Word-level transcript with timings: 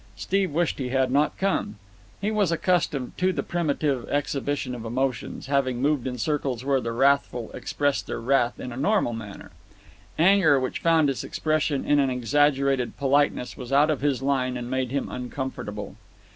Steve 0.15 0.51
wished 0.51 0.79
he 0.79 0.89
had 0.89 1.11
not 1.11 1.37
come. 1.37 1.75
He 2.19 2.31
was 2.31 2.51
accustomed 2.51 3.15
to 3.19 3.31
the 3.31 3.43
primitive 3.43 4.09
exhibition 4.09 4.73
of 4.73 4.83
emotions, 4.83 5.45
having 5.45 5.79
moved 5.79 6.07
in 6.07 6.17
circles 6.17 6.65
where 6.65 6.81
the 6.81 6.91
wrathful 6.91 7.51
expressed 7.53 8.07
their 8.07 8.19
wrath 8.19 8.59
in 8.59 8.71
a 8.71 8.77
normal 8.77 9.13
manner. 9.13 9.51
Anger 10.17 10.59
which 10.59 10.79
found 10.79 11.07
its 11.07 11.23
expression 11.23 11.85
in 11.85 11.99
an 11.99 12.09
exaggerated 12.09 12.97
politeness 12.97 13.55
was 13.55 13.71
out 13.71 13.91
of 13.91 14.01
his 14.01 14.23
line 14.23 14.57
and 14.57 14.71
made 14.71 14.89
him 14.89 15.07
uncomfortable. 15.07 15.97